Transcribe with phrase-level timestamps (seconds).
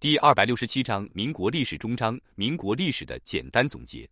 [0.00, 2.18] 第二百六十七章民国历史终章。
[2.34, 4.08] 民国历史的简单总结。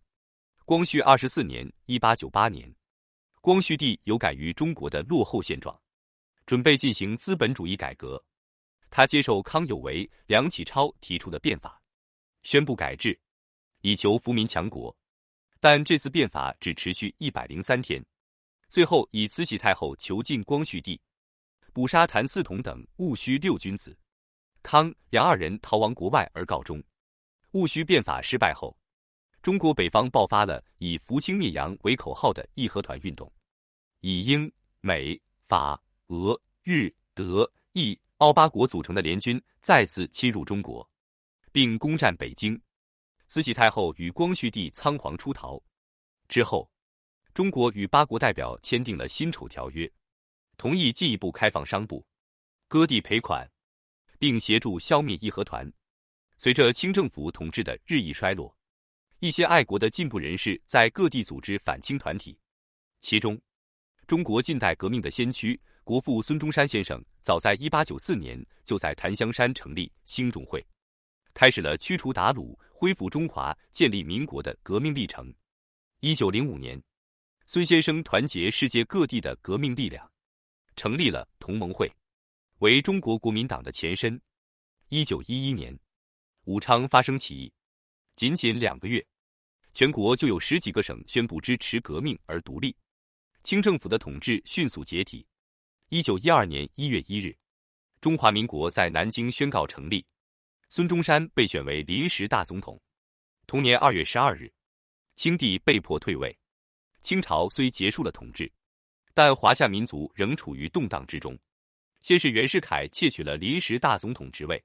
[0.63, 2.71] 光绪二十四年（一八九八年），
[3.41, 5.75] 光绪帝有感于中国的落后现状，
[6.45, 8.23] 准备进行资本主义改革。
[8.91, 11.81] 他接受康有为、梁启超提出的变法，
[12.43, 13.19] 宣布改制，
[13.81, 14.95] 以求富民强国。
[15.59, 17.99] 但这次变法只持续一百零三天，
[18.69, 21.01] 最后以慈禧太后囚禁光绪帝、
[21.73, 23.97] 捕杀谭嗣同等戊戌六君子。
[24.61, 26.83] 康、梁二人逃亡国外而告终。
[27.51, 28.77] 戊戌变法失败后，
[29.41, 33.31] 中国北方爆发了以“扶清灭洋”为口号的义和团运动，
[34.01, 40.87] 以英、美、法、俄、日、德、意、奥八国组成的联军再次侵入中国，
[41.51, 42.61] 并攻占北京。
[43.27, 45.61] 慈禧太后与光绪帝仓皇出逃。
[46.27, 46.69] 之后，
[47.33, 49.91] 中国与八国代表签订了辛丑条约，
[50.57, 52.05] 同意进一步开放商埠，
[52.67, 53.49] 割地赔款。
[54.19, 55.71] 并协助消灭义和团。
[56.37, 58.55] 随着清政府统治的日益衰落，
[59.19, 62.37] 一些爱国的进步人士在各地组织反清团体。
[63.01, 63.39] 其中，
[64.05, 70.65] 中国近代革命的先驱国父孙中山先生，早在1894年就在檀香山成立兴中会，
[71.33, 75.33] 开始了驱除鞑虏、恢复中华、建立民国的革命历程。
[76.01, 76.81] 1905年，
[77.47, 80.09] 孙先生团结世界各地的革命力量，
[80.75, 81.91] 成立了同盟会。
[82.59, 84.21] 为中国国民党的前身。
[84.89, 85.77] 一九一一年，
[86.43, 87.53] 武昌发生起义，
[88.17, 89.05] 仅仅两个月，
[89.73, 92.75] 全国就有十几个省宣布支持革命而独立，
[93.43, 95.25] 清政府的统治迅速解体。
[95.87, 97.33] 一九一二年一月一日，
[98.01, 100.05] 中华民国在南京宣告成立，
[100.67, 102.77] 孙中山被选为临时大总统。
[103.47, 104.51] 同年二月十二日，
[105.15, 106.37] 清帝被迫退位，
[107.01, 108.51] 清朝虽结束了统治，
[109.13, 111.39] 但华夏民族仍处于动荡之中。
[112.01, 114.63] 先是袁世凯窃取了临时大总统职位，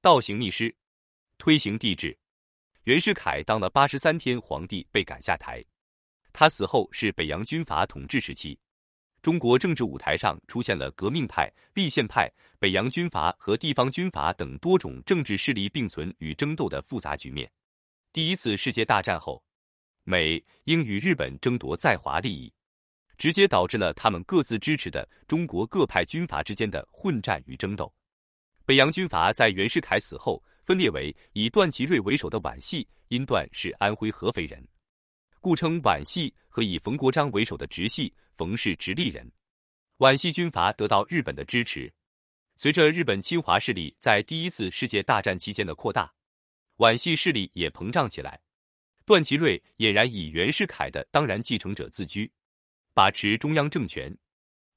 [0.00, 0.74] 倒行逆施，
[1.38, 2.16] 推行帝制。
[2.84, 5.64] 袁世凯当了八十三天皇帝，被赶下台。
[6.32, 8.58] 他死后是北洋军阀统治时期，
[9.22, 17.50] 中国政治舞台上出现了革命派、立宪派、北洋军阀和地方军阀等多种政治势力并存与争斗的复杂局面。
[18.12, 19.42] 第一次世界大战后，
[20.04, 22.52] 美、英与日本争夺在华利益。
[23.18, 27.92] 直接导致了他们各自支持的中国各派军阀之间的混战与争斗。
[28.66, 34.66] 北洋军阀在袁世凯死后分裂为以段祺瑞为首的皖系，因段是安徽合肥人，
[35.40, 39.30] 故称皖系；和以冯国璋为首的直系，冯是直隶人。
[39.98, 41.92] 皖系军阀得到日本的支持。
[42.56, 46.12] 随着日本侵华势力在第一次世界大战期间的扩大，
[46.76, 48.40] 皖系势力也膨胀起来。
[49.04, 52.30] 段祺瑞俨然以袁世凯的当然继承者自居。
[52.94, 54.16] 把持中央政权，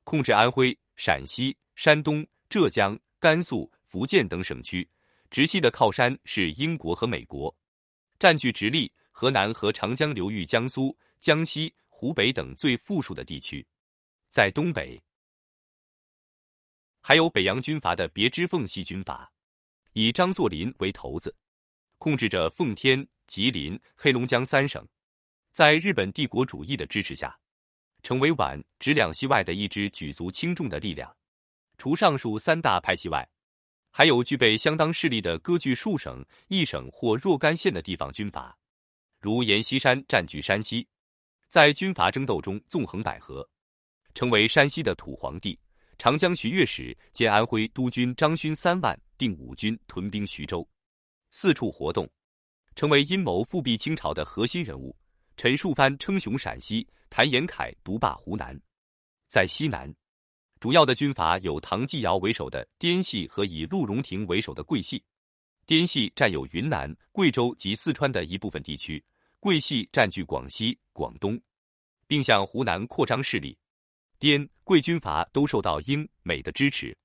[0.04, 4.88] 控制安徽、陕西、山东、浙江、甘肃、福建等省区。
[5.30, 7.56] 直系的靠山是英国和美国，
[8.18, 13.64] 占据直隶、河南和长江流域、江苏、江西、湖北等最富庶的地区。
[14.30, 15.00] 在东北，
[17.02, 19.32] 还有北洋军阀的别支奉系军阀，
[19.94, 21.36] 以张作霖为头子，
[22.00, 24.84] 控制着奉天、吉林、黑龙江三省。
[25.52, 27.38] 在日本帝国主义的支持下。
[28.04, 31.14] 成为皖直两系外的一支举足轻重的力量。
[31.78, 33.28] 除上述三大派系外，
[33.92, 38.58] 还有具备相当势力的割据数省、一省或若干县的地方军阀，
[39.20, 40.88] 如阎锡山占据山西，
[41.48, 43.48] 在军阀争斗中纵横捭阖，
[44.14, 45.58] 成为山西的土皇帝。
[46.00, 50.68] 长江巡阅使兼安徽督军张勋三万定五军屯兵徐州，
[51.32, 52.08] 四处活动，
[52.76, 54.96] 成为阴谋复辟清朝的核心人物。
[55.38, 58.60] 陈树藩称雄陕西，谭延闿独霸湖南。
[59.28, 59.94] 在西南，
[60.60, 65.04] 主要的军阀有唐继尧为首的滇系和以陆荣廷为首的桂系。
[65.66, 69.04] 滇系占有云南、贵州及四川的一部分地区，
[69.40, 71.38] 桂系占据广西、广东，
[72.08, 73.58] 并向湖南扩张势力。
[74.18, 76.98] 滇桂军阀都受到英美的支持。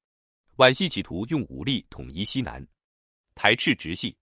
[0.56, 2.64] 皖系企图用武力统一西南，
[3.34, 4.16] 排斥直系。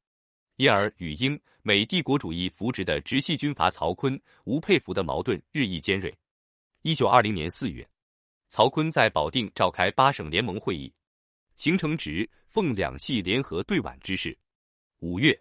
[0.60, 6.14] 因而与英美帝国主义扶植的直系军阀曹锟、吴佩孚的矛盾日益尖锐。
[6.82, 7.88] 一九二零年四月，
[8.50, 10.92] 曹锟在保定召开八省联盟会议，
[11.54, 14.36] 形成直奉两系联合对皖之势。
[14.98, 15.34] 五月，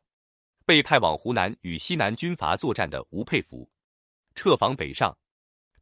[0.65, 3.69] 被派往湖南与西南军阀作战的吴佩孚
[4.35, 5.13] 撤防北上，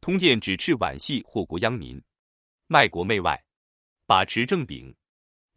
[0.00, 2.02] 通电指斥皖系祸国殃民、
[2.66, 3.40] 卖国媚外，
[4.04, 4.92] 把持政柄。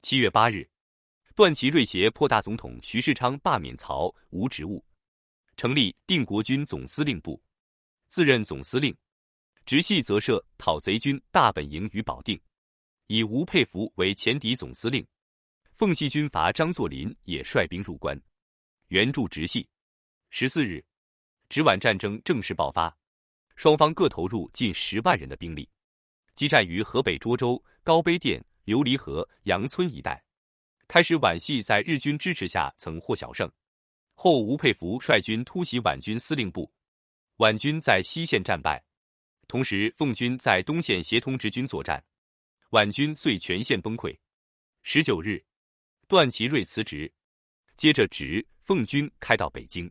[0.03, 0.70] 七月八日。
[1.41, 4.85] 段祺瑞胁迫大总统徐世昌罢免曹吴职务，
[5.57, 7.41] 成立定国军总司令部，
[8.09, 8.95] 自任总司令。
[9.65, 12.39] 直系则设讨贼军大本营于保定，
[13.07, 15.03] 以吴佩孚为前敌总司令，
[15.71, 18.15] 奉系军阀张作霖也率兵入关，
[18.89, 19.67] 援助直系。
[20.29, 20.85] 十四日，
[21.49, 22.95] 直皖战争正式爆发，
[23.55, 25.67] 双方各投入近十万人的兵力，
[26.35, 30.23] 激战于河北涿州、高碑店、琉璃河、杨村一带。
[30.91, 33.49] 开始，皖系在日军支持下曾获小胜。
[34.13, 36.69] 后吴佩孚率军突袭皖军司令部，
[37.37, 38.83] 皖军在西线战败，
[39.47, 42.03] 同时奉军在东线协同直军作战，
[42.71, 44.13] 皖军遂全线崩溃。
[44.83, 45.41] 十九日，
[46.09, 47.09] 段祺瑞辞职，
[47.77, 49.89] 接着直奉军开到北京。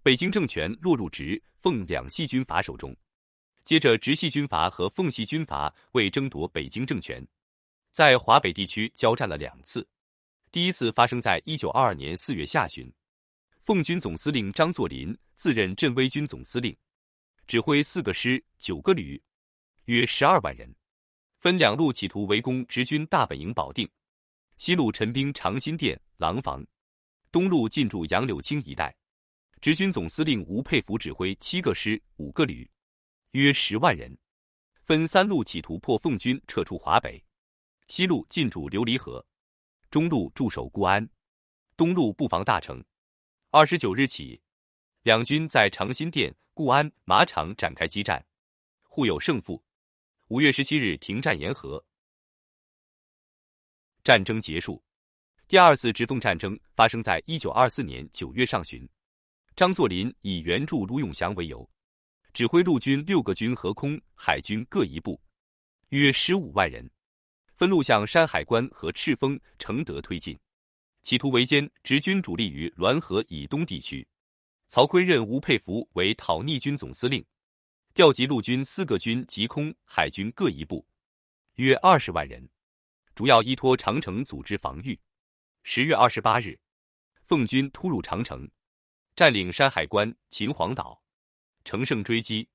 [0.00, 2.96] 北京政权落入直、奉两系军阀手中，
[3.64, 7.20] 接着直系军阀和奉系军阀为争夺北京政权，
[7.90, 9.84] 在华北地区交战了两次。
[10.52, 12.92] 第一次发生在一九二二年四月下旬，
[13.60, 16.76] 奉军总司令张作霖自任镇威军总司令，
[17.46, 19.22] 指挥四个师、九个旅，
[19.84, 20.68] 约十二万人，
[21.38, 23.88] 分两路企图围攻直军大本营保定，
[24.56, 26.66] 西路陈兵长辛店、廊坊，
[27.30, 28.92] 东路进驻杨柳青一带。
[29.60, 32.68] 直军总司令吴佩孚指挥七个师、五个旅，
[33.32, 34.18] 约十万人，
[34.82, 37.22] 分三路企图破奉军撤出华北。
[37.86, 39.24] 西路进驻琉璃河，
[39.90, 41.08] 中路驻守固安，
[41.76, 42.82] 东路布防大城。
[43.50, 44.40] 二十九日起，
[45.02, 48.24] 两军在长辛店、固安、马场展开激战，
[48.84, 49.60] 互有胜负。
[50.28, 51.84] 五月十七日停战言和，
[54.04, 54.80] 战争结束。
[55.48, 58.88] 第二次直奉战争发生在一九二四年九月上旬。
[59.56, 61.68] 张作霖以援助卢永祥为由，
[62.32, 65.20] 指挥陆军六个军和空、海军各一部，
[65.88, 66.88] 约十五万人，
[67.60, 70.34] 分路向山海关和赤峰、承德推进，
[71.02, 74.08] 企图围歼直军主力于滦河以东地区。
[74.66, 77.22] 曹锟任吴佩孚为讨逆军总司令，
[77.92, 80.82] 调集陆军四个军及空、海军各一部，
[81.56, 82.48] 约二十万人，
[83.14, 84.98] 主要依托长城组织防御。
[85.62, 86.58] 十月二十八日，
[87.24, 88.50] 奉军突入长城。
[89.14, 90.98] 占领山海关、秦皇岛，
[91.66, 92.48] 乘胜追击，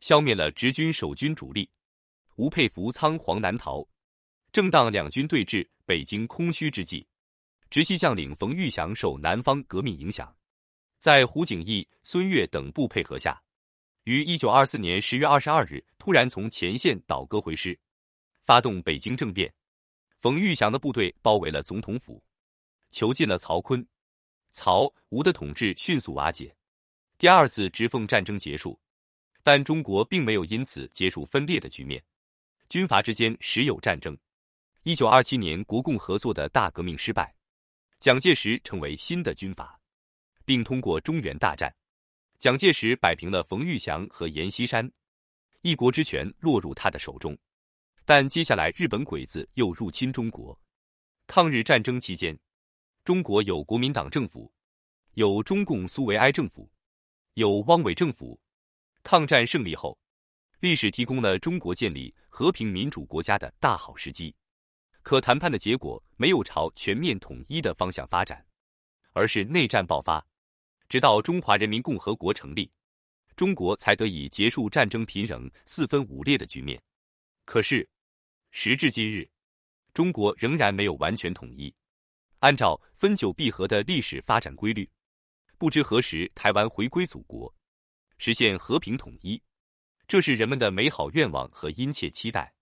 [0.00, 1.70] 消灭了直军守军主力。
[2.36, 3.86] 吴佩孚仓皇南逃。
[4.50, 7.06] 正当两军对峙、北京空虚之际，
[7.70, 10.34] 直系将领冯玉祥受南方革命影响，
[10.98, 13.40] 在胡景翼、孙岳等部配合下，
[14.04, 17.78] 于一九二四年十月二十二日突然从前线倒戈回师，
[18.42, 19.52] 发动北京政变。
[20.18, 22.20] 冯玉祥的部队包围了总统府，
[22.90, 23.84] 囚禁了曹锟。
[24.50, 26.52] 曹吴的统治迅速瓦解，
[27.18, 28.80] 第二次直奉战争结束，
[29.42, 32.02] 但中国并没有因此结束分裂的局面。
[32.68, 34.18] 军阀之间时有战争。
[34.88, 37.36] 一九二七年国共合作的大革命失败，
[38.00, 39.78] 蒋介石成为新的军阀，
[40.46, 41.70] 并通过中原大战，
[42.38, 44.90] 蒋介石摆平了冯玉祥和阎锡山，
[45.60, 47.36] 一国之权落入他的手中。
[48.06, 50.58] 但接下来日本鬼子又入侵中国，
[51.26, 52.34] 抗日战争期间。
[53.04, 54.50] 中国有国民党政府，
[55.16, 56.66] 有中共苏维埃政府，
[57.34, 58.40] 有汪伪政府。
[59.02, 59.98] 抗战胜利后，
[60.60, 64.34] 历史提供了中国建立和平民主国家的大好时机。
[65.02, 68.44] 可谈判的结果没有朝全面统一的方向发展，
[69.12, 70.24] 而是内战爆发。
[70.88, 72.70] 直到中华人民共和国成立，
[73.36, 76.80] 中国才得以结束战争频仍、四分五裂的局面。
[77.44, 77.88] 可是，
[78.50, 79.28] 时至今日，
[79.92, 81.74] 中国仍然没有完全统一。
[82.40, 84.88] 按照分久必合的历史发展规律，
[85.58, 87.54] 不知何时台湾回归祖国，
[88.16, 89.42] 实现和平统一，
[90.06, 92.54] 这是人们的美好愿望和殷切期待。